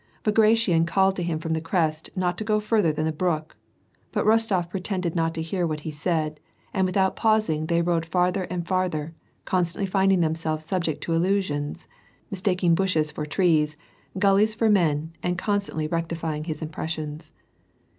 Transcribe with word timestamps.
Ba 0.23 0.31
gration 0.31 0.87
called 0.87 1.15
to 1.17 1.21
him 1.21 1.37
from 1.37 1.53
the 1.53 1.61
crest 1.61 2.09
not 2.15 2.35
to 2.39 2.43
go 2.43 2.59
farther 2.59 2.91
than 2.91 3.05
the 3.05 3.11
brook, 3.11 3.55
but 4.11 4.25
Rostof 4.25 4.67
pretended 4.67 5.13
not 5.13 5.35
to 5.35 5.43
hear 5.43 5.67
what 5.67 5.81
he 5.81 5.91
said, 5.91 6.39
and 6.73 6.87
without 6.87 7.15
pausing 7.15 7.67
they 7.67 7.83
rode 7.83 8.07
farther 8.07 8.45
and 8.45 8.67
farther, 8.67 9.13
conslantlj 9.45 9.87
finding 9.89 10.23
himself 10.23 10.63
subject 10.63 11.03
to 11.03 11.13
illusions, 11.13 11.87
mistaking 12.31 12.73
bushes 12.73 13.11
for 13.11 13.27
trees, 13.27 13.75
gulleys 14.17 14.55
for 14.55 14.71
men, 14.71 15.13
and 15.21 15.37
constantly 15.37 15.85
rectifying 15.87 16.45
his 16.45 16.61
impi'essions. 16.61 17.29